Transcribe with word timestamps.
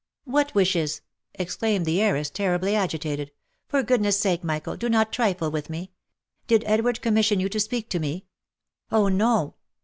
"What 0.23 0.55
wishes?" 0.55 1.01
exclaimed 1.35 1.85
the 1.85 2.01
heiress, 2.01 2.31
terribly 2.31 2.75
agitated, 2.75 3.31
"for 3.67 3.83
goodness 3.83 4.19
sake, 4.19 4.43
Michael, 4.43 4.75
do 4.75 4.89
not 4.89 5.13
trifle 5.13 5.51
with 5.51 5.69
me 5.69 5.79
1 5.79 5.89
Did 6.47 6.63
Edward 6.65 7.01
commis 7.03 7.25
sion 7.25 7.39
you 7.39 7.49
to 7.49 7.59
speak 7.59 7.87
to 7.89 7.99
me 7.99 8.25
?""Oh, 8.91 9.09
no! 9.09 9.57